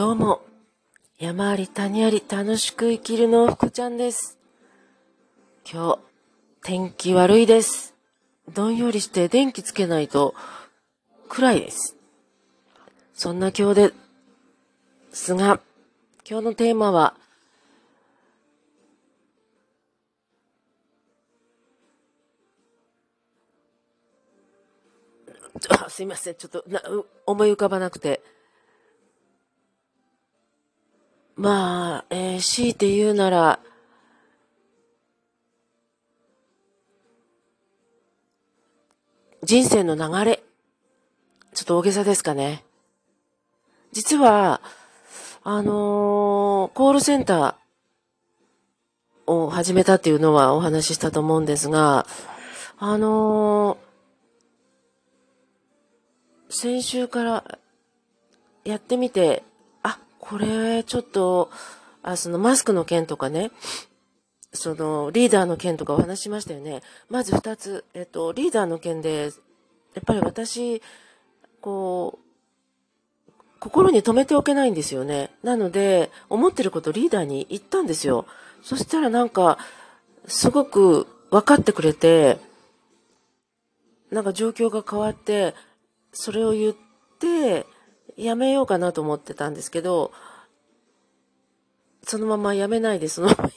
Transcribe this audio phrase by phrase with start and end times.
[0.00, 0.40] どうも、
[1.18, 4.38] 山あり谷あり楽しく生きるの福ちゃんです。
[5.70, 5.98] 今日、
[6.62, 7.94] 天気悪いです。
[8.48, 10.34] どんよりして電気つけないと
[11.28, 11.98] 暗いです。
[13.12, 13.92] そんな今日で
[15.12, 15.60] すが、
[16.26, 17.14] 今日のテーマは、
[25.90, 26.36] すいません。
[26.36, 26.80] ちょっとな
[27.26, 28.22] 思い浮かばなくて。
[31.40, 33.60] まあ、えー強いて言うなら、
[39.42, 40.42] 人生の流れ。
[41.54, 42.62] ちょっと大げさですかね。
[43.90, 44.60] 実は、
[45.42, 52.06] あのーコールセンターを始めたっていうのはお話ししたと思うんですが、
[52.78, 57.58] あのー先週から
[58.62, 59.42] やってみて、
[60.20, 61.50] これちょっと、
[62.02, 63.50] あ、そのマスクの件とかね、
[64.52, 66.82] そのリーダーの件とかお話しましたよね。
[67.08, 69.32] まず二つ、えっと、リーダーの件で、
[69.94, 70.82] やっぱり私、
[71.60, 72.30] こう、
[73.58, 75.30] 心に留めておけないんですよね。
[75.42, 78.26] なので、思ってることリーダーに言ったんですよ。
[78.62, 79.58] そしたらなんか、
[80.26, 82.38] すごく分かってくれて、
[84.10, 85.54] なんか状況が変わって、
[86.12, 86.74] それを言っ
[87.18, 87.66] て、
[88.24, 90.12] やめようかなと思ってたんですけど、
[92.02, 93.50] そのままやめないで、そのまま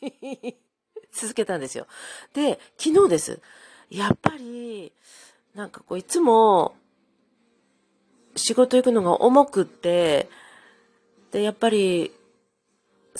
[1.12, 1.86] 続けたんですよ。
[2.34, 3.40] で、昨日です。
[3.88, 4.92] やっぱり、
[5.54, 6.76] なんかこう、いつも、
[8.36, 10.28] 仕事行くのが重くって、
[11.32, 12.12] で、やっぱり、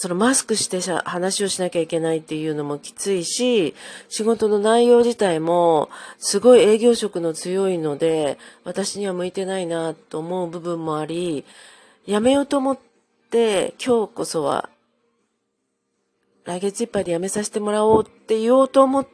[0.03, 3.75] そのマスクしてしゃ話をしなきゃいけないっていうのもきついし、
[4.09, 11.45] 仕事の内容自体もすごい営業職の強いので、私には向いてないなと思う部分もあり、
[12.07, 12.79] やめようと思っ
[13.31, 14.71] て、今日こそは、
[16.47, 19.07] 来月いっぱいで辞めさせてもらおうって言おうと思っ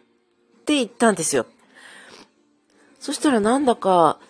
[0.67, 1.47] て行ったんですよ。
[3.01, 4.21] そしたらなんだか、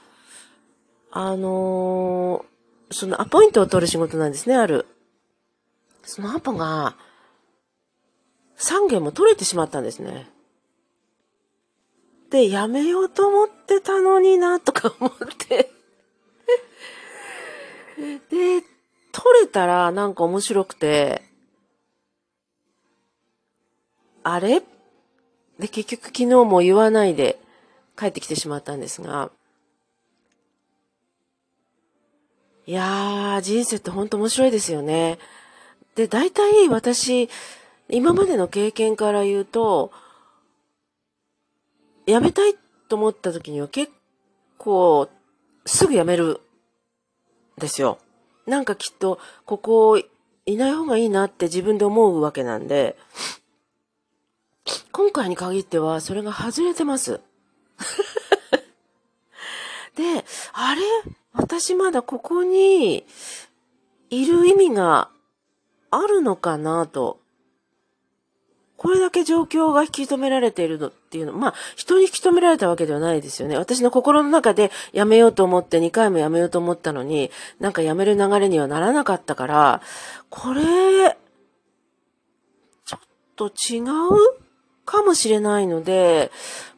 [1.10, 2.56] あのー
[2.92, 4.86] そのアポイントを取る仕事なんですね、ある。
[6.06, 6.96] そのアポが、
[8.56, 10.30] 3件も取れてしまったんですね。
[12.30, 15.12] で、やめようと思ってたのにな、とか思っ
[15.46, 15.70] て。
[17.96, 18.62] で、
[19.12, 21.22] 取れたらなんか面白くて、
[24.22, 24.62] あれ？
[25.58, 27.38] で、結局昨日も言わないで
[27.98, 29.30] 帰ってきてしまったんですが、
[32.66, 35.18] いやー、人生って本当面白いですよね。
[35.96, 37.28] で、大体私、
[37.88, 39.90] 今までの経験から言うと、
[42.06, 42.54] 辞めたい
[42.88, 43.92] と思った時には結
[44.58, 45.08] 構、
[45.64, 46.40] すぐ辞める
[47.58, 47.98] ですよ。
[48.46, 52.96] なんかきっと、ここいない方がいいなって自分で思うわけなんで、
[54.92, 57.20] 今回に限ってはそれが外れてます。
[59.96, 60.82] で、あれ？
[61.32, 63.06] 私まだここに
[64.10, 65.10] いる意味が
[65.90, 67.20] あるのかなと。
[68.76, 73.56] これだけ状況が引き止められているのっていうの、まあ、人に引き止められたわけではないですよね。
[73.56, 79.80] 私の心の中でやめようと思って2回もやめようと思ったのに、なんかやめる流れにはならなかったから、
[80.28, 81.16] これ、
[82.84, 83.00] ちょっ
[83.34, 83.84] と違う
[84.84, 86.30] かもしれないので、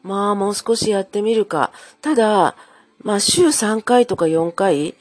[0.02, 1.72] まあ、もう少しやってみるか。
[2.00, 2.54] ただ、
[3.02, 4.94] まあ、週3回とか4回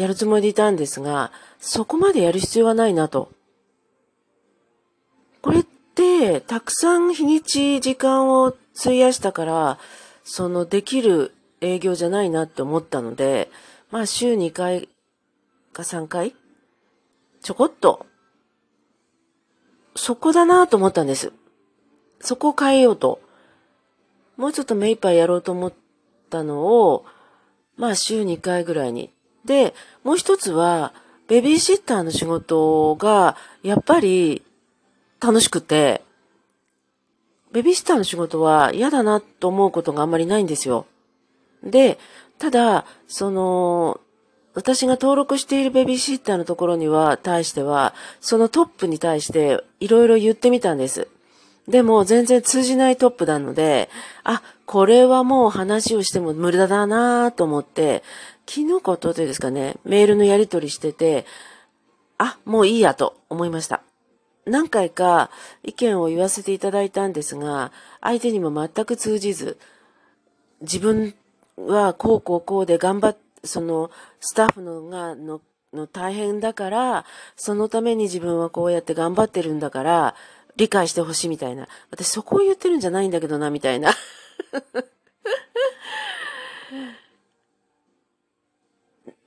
[0.00, 3.30] やるつもりでいたんですが、そこまでやる必要はないなと。
[5.42, 9.78] これって、たくさん日にち、時間を費やしたから、
[10.24, 13.50] そのできる営業じゃないなって思ったので、
[13.90, 14.88] まあ週2回
[15.74, 16.34] か3回
[17.42, 18.06] ちょこっと、
[19.96, 21.30] そこだなと思ったんです。
[22.20, 23.20] そこを変えようと。
[24.38, 25.72] もうちょっと目いっぱいやろうと思っ
[26.30, 27.04] たのを、
[27.76, 29.10] まあ週2回ぐらいに。
[29.44, 30.92] で、もう一つは、
[31.28, 34.42] ベビーシッターの仕事が、やっぱり
[35.20, 36.02] 楽しくて、
[37.52, 40.86] ベビーシッターの仕事は嫌だなと思うことがあんまりないんですよ。
[41.62, 41.98] で、
[42.38, 44.00] ただ、その、
[44.54, 51.08] 私が登録しているベビーシッターのところには、対しては、そのトップに対していろいろ言ってみたんです。
[51.68, 53.88] でも全然通じないトップなので、
[54.24, 58.02] あ、これはもう話をしても無駄だなと思って、
[58.52, 61.24] 昨日か一昨日ですかね、メールのやり取りしてて、
[62.18, 63.80] あ、もういいやと思いました。
[64.44, 65.30] 何回か
[65.62, 67.70] 意見を言わせていただいたんですが、
[68.00, 69.56] 相手にも全く通じず、
[70.62, 71.14] 自分
[71.56, 75.40] はこうこうこうで頑張っ、そのスタッフのがの
[75.72, 77.04] の大変だから、
[77.36, 80.16] そのために自分はこうやって頑張ってるんだから、
[80.56, 81.68] 理解してほしいみたいな。
[81.92, 83.92] 私そこを言ってるんじゃないんだけどな、みたいな。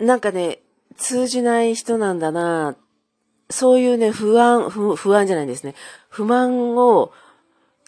[0.04, 0.60] なんかね、
[0.98, 2.76] 通じない人なんだな、
[3.50, 5.76] そういうね、不安、不不安じゃないんですね。
[6.10, 7.12] 不満を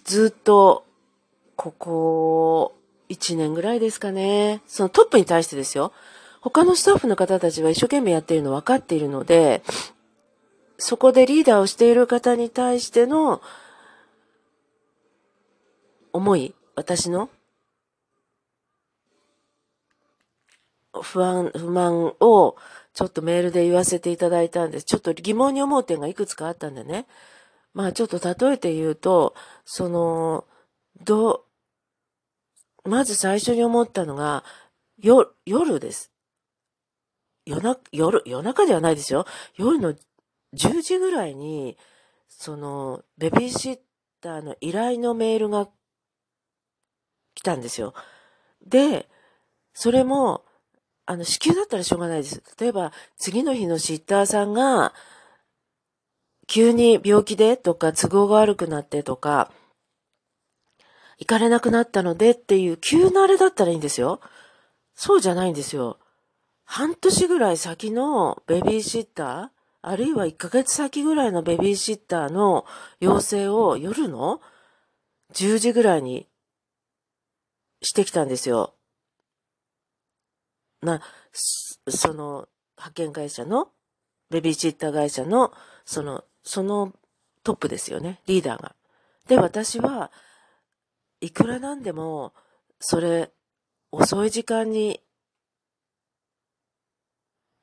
[0.04, 0.86] ずっと、
[1.56, 2.76] ここ、
[3.10, 4.62] 1年ぐらいですかね。
[4.68, 5.92] そのトップに対してですよ。
[6.42, 9.64] 他のスタッフの方たちは一生懸命やっているの分かっているので、
[10.78, 13.42] そこでリーダーをしている方に対しての
[16.14, 17.30] 思い、私の
[21.02, 22.56] 不安、不満を
[22.94, 24.86] ちょっとメールで言わせていただいたんです。
[24.86, 27.08] ちょっと疑問に思う点がいくつかあったんでね。
[27.74, 30.46] まあちょっと例えて言うと、その、
[31.04, 31.46] ど、
[32.86, 34.44] まず最初に思ったのが、
[35.02, 36.12] よ、夜です。
[37.46, 39.26] 夜な、夜、夜中ではないですよ。
[39.56, 39.94] 夜の
[40.54, 41.78] 10時ぐらいに、
[42.30, 43.80] その、ベビーシッ
[44.22, 45.68] ターの依頼のメールが
[47.34, 47.94] 来たんですよ。
[48.66, 49.10] で、
[49.74, 50.46] それも、
[51.06, 52.42] あの、支給だったらしょうがないです。
[52.60, 54.94] 例えば、次の日のシッターさんが、
[56.48, 59.52] 急に病気でとか、都合が悪くなってとか、
[61.18, 64.20] 行かれなくなったのでっていう急なあれだったらいいんですよ。
[64.96, 66.00] そうじゃないんですよ。
[66.66, 69.50] 半年ぐらい先のベビーシッター、
[69.82, 72.66] あるいは1ヶ月先ぐらいのベビーシッターの
[73.00, 74.42] 要請を夜の
[75.34, 76.28] 10時ぐらいに
[77.82, 78.74] してきたんですよ。
[80.86, 81.02] な、
[81.34, 82.48] その
[82.78, 83.70] 派遣会社の、
[84.30, 85.54] ベビーシッター会社の、
[85.86, 86.94] その、その
[87.44, 88.76] トップですよね、リーダーが。
[89.28, 90.12] で、私は、
[91.22, 92.34] いくらなんでも、
[92.80, 93.32] それ、
[93.92, 95.02] 遅い時間に、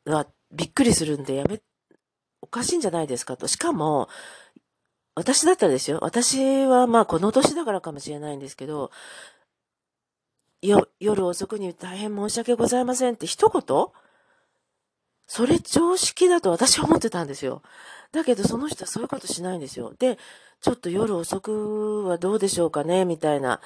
[0.05, 1.61] は、びっくりするんでやめ、
[2.41, 3.47] おかしいんじゃないですかと。
[3.47, 4.09] しかも、
[5.15, 5.99] 私だったらですよ。
[6.01, 8.91] 私はまあこの年だからかもしれないんですけど、
[10.63, 13.87] 夜遅くに大変申し訳ございませんって一言？
[15.27, 17.63] それ常識だと私は思ってたんですよ。
[18.13, 19.93] だけどその人はそういうことしないんですよ。
[19.99, 20.19] で、
[20.61, 23.05] ちょっと夜遅くはどうでしょうかね？
[23.05, 23.61] みたいな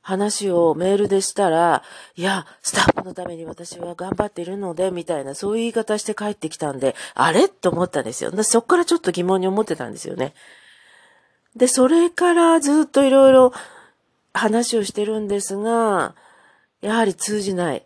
[0.00, 1.82] 話をメールでしたら、
[2.14, 7.48] いや、スタッフのために私は頑張っているので、みたいな、そういう言い方して帰ってきたんで、あれ？
[7.48, 8.30] と思ったんですよ。
[8.44, 10.34] そっからちょっと疑問に思ってたんですよね。
[11.56, 13.52] で、それからずっといろいろ
[14.32, 16.14] 話をしてるんですが、
[16.80, 17.84] やはり通じない。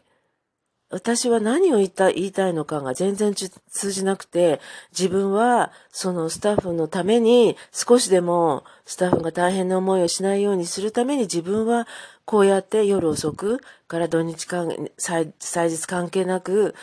[0.93, 4.61] 私は何を言いた言いたいのかが全然通じなくて、
[4.91, 11.89] 自分はそのスタッフのために少しでもスタッフが大変な思いをしないようにするために自分は
[12.27, 15.33] こうやって夜遅くから土日間、祭
[15.71, 16.75] 日関係なく、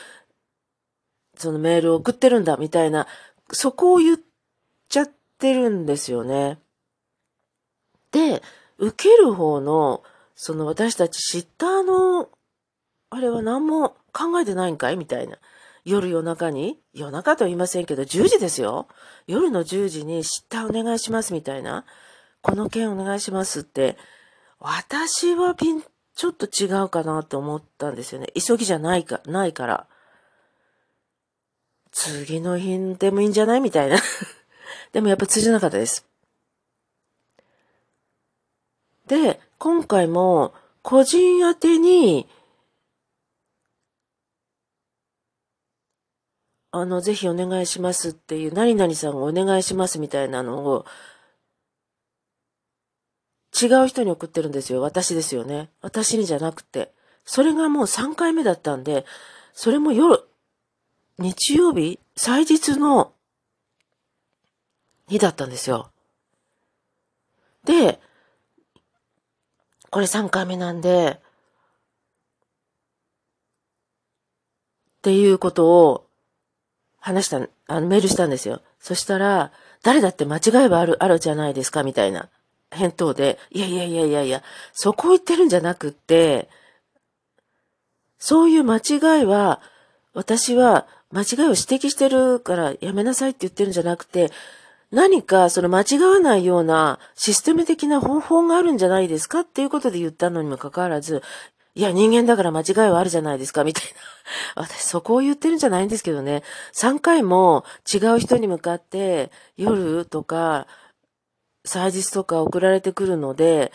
[1.38, 3.06] そのメールを送ってるんだみたいな、
[3.52, 4.20] そこを言っ
[4.90, 6.58] ちゃってるんですよね。
[8.12, 8.42] で、
[8.80, 10.04] 受ける方の、
[10.41, 12.30] その私たちシッターの、
[13.09, 14.95] あれは何も考えてないんかい？
[14.95, 15.38] みたいな。
[15.83, 16.80] 夜夜中に？
[16.94, 18.88] 夜中とは言いませんけど、10時ですよ。
[19.27, 21.84] 夜の10時に知ったお願いしますみたいな。
[22.41, 23.98] この件お願いしますって。
[24.62, 25.84] 私はピン、
[26.15, 28.27] ちょっと違うかなと思ったんですよね。
[28.34, 29.88] 急ぎじゃないか、ないから。
[31.91, 33.60] 次の日でもいいんじゃない？
[33.60, 33.98] みたいな。
[34.93, 36.05] でもやっぱ通じなかったです。
[39.05, 42.28] で、今回も個人宛てに
[46.72, 50.86] あの、ぜひお願いしますっていう、何々さんがお願いしますみたいなのを、
[53.60, 54.82] 違う人に送ってるんですよ。
[54.82, 55.70] 私ですよね。
[55.82, 56.94] 私にじゃなくて。
[57.25, 59.06] それがもう3回目だったんで、
[59.54, 60.24] それも夜、
[61.18, 63.13] 日曜日、祭日の
[65.08, 65.92] 日だったんですよ。
[67.66, 68.00] で、
[69.91, 71.19] これ3回目なんで、
[75.00, 76.08] っていうことを
[77.00, 78.62] 話した、あの、メールしたんですよ。
[78.79, 82.29] そしたら、誰だって間違いはある、あるじゃないですか、みたいな
[82.72, 84.43] 返答で、いやいやいやいやいや、
[84.74, 86.50] そこを言ってるんじゃなくって、
[88.17, 89.62] そういう間違いは、
[90.13, 94.31] 私は間違いを指摘してるからやめなさいって言ってるんじゃなくて、
[94.91, 101.22] 何かその間違わないようなシステム的な方法があるんじゃないですかっていうことで言ったのにもかかわらず、
[101.75, 103.84] いや、人間だから間違いはあるじゃないですか、みたい
[104.55, 104.63] な。
[104.67, 106.43] 私、そこを言ってるんじゃないんですけどね。
[106.74, 110.67] 3回も違う人に向かって、夜とか、
[111.63, 113.72] 祭日とか送られてくるので、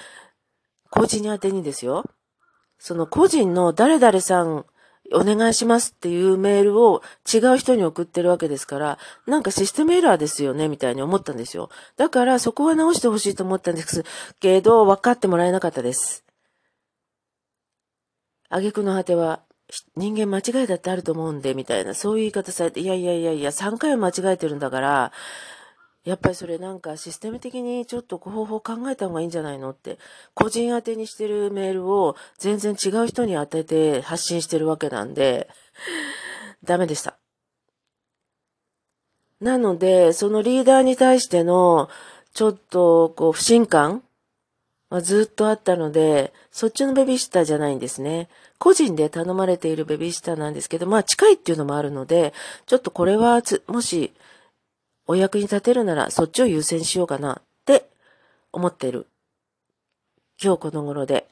[0.91, 2.05] 個人宛てにですよ。
[2.79, 4.67] その個人の誰々さん
[5.13, 11.69] お願いしますっていうメールを違う人に送ってるわけですから、なんかシステムエラーですよね、みたいに思ったんですよ。
[11.97, 14.05] だからそこは直してほしいと思ったんです
[14.41, 16.25] けど、分かってもらえなかったです。
[18.49, 19.41] 挙句の果ては、
[19.97, 25.13] 人間間違いだってあると思うんで、みたいな、そういう言い方されて、いやいやいやいや、3回は間違えてるんだから、
[26.05, 29.99] やっぱりそれなんかシステム的にちょっと方法考えた方がいいんじゃないのって、
[30.35, 35.49] 個人宛てにしてるメールを全然違う人に当てて発信してるわけなんで、
[36.63, 37.17] ダメでした。
[39.41, 41.89] なので、そのリーダーに対しての、
[42.35, 44.03] ちょっと、こう、不信感
[44.91, 48.29] はずっとあったので、そっちのベビーシッターじゃないんですね。
[48.59, 52.33] 個人で頼まれているベビーシッターなんですけど、まあ近いっていうのもあるので、
[52.67, 54.13] ちょっとこれはもし、
[55.07, 57.89] お役に立てるならそっちを優先しようかなって
[58.53, 59.07] 思ってる。
[60.43, 61.29] 今日この頃で、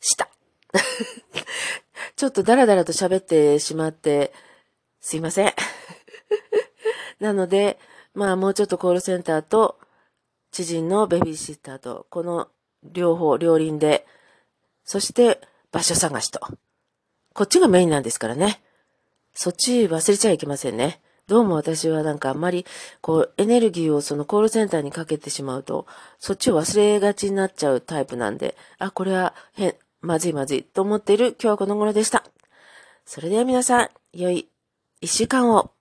[0.00, 0.28] した。
[2.16, 4.32] ちょっとダラダラと喋ってしまって、
[5.00, 5.54] すいません。
[7.20, 7.78] なので、
[8.14, 9.78] まあもうちょっとコールセンターと
[10.50, 12.48] 知人のベビーシッターと、この
[12.82, 14.06] 両方、両輪で、
[14.84, 16.40] そして場所探しと。
[17.34, 18.62] こっちがメインなんですからね。
[19.34, 21.00] そっち忘れちゃいけませんね。
[21.28, 22.64] どうも私はなんかあんまり、
[23.02, 25.86] こう、エネルギーをそのコールセンターにかけてしまうと、
[26.18, 32.24] そっちを忘れがちになっちゃうタイプなんで、あ、これは変、まずいまずいと思っている今日はこの頃でした。
[33.04, 34.48] それでは皆さん、良い
[35.02, 35.77] 一週間を。